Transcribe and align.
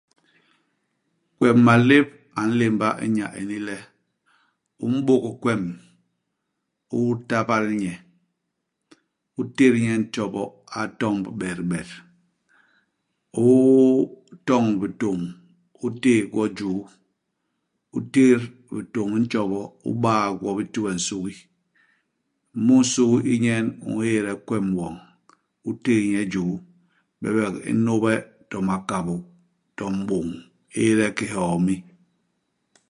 Kwem 1.37 1.57
malép 1.67 2.07
a 2.39 2.41
nlémba 2.49 2.87
inya 3.05 3.27
ini 3.41 3.57
le, 3.67 3.77
u 4.83 4.85
m'bôk 4.93 5.25
kwem, 5.41 5.63
u 6.97 6.99
tabal 7.29 7.65
nye, 7.81 7.93
u 9.39 9.41
tét 9.55 9.73
nye 9.81 9.91
i 9.97 9.99
ntjobo, 10.03 10.43
a 10.79 10.81
tomb 10.99 11.23
betbet. 11.39 11.89
U 13.45 13.47
toñ 14.47 14.63
bitôñ, 14.81 15.19
u 15.85 15.87
téé 16.01 16.19
gwo 16.31 16.43
i 16.49 16.53
juu. 16.57 16.79
U 17.95 17.99
tét 18.13 18.39
bitôñ 18.73 19.07
i 19.17 19.19
ntjobo, 19.23 19.59
u 19.89 19.89
baa 20.03 20.27
gwo 20.39 20.49
bi 20.57 20.63
ti 20.73 20.79
we 20.85 20.91
nsugi. 20.99 21.33
Mu 22.65 22.75
insugi 22.81 23.19
u 23.33 23.35
nyen 23.43 23.65
u 23.87 23.89
ñéde 23.99 24.33
kwem 24.47 24.65
woñ, 24.79 24.95
u 25.69 25.71
téé 25.83 26.01
nye 26.09 26.19
i 26.25 26.29
juu. 26.33 26.53
Bebek 27.21 27.53
u 27.69 27.71
n'nôbe 27.75 28.13
to 28.49 28.57
makabô, 28.67 29.15
to 29.77 29.85
m'bôñ; 29.95 30.27
u 30.39 30.41
éde 30.85 31.07
ki 31.17 31.25
hiomi. 31.31 31.75